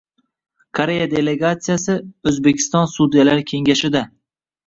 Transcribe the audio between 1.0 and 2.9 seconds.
delegatsiyasi O‘zbekiston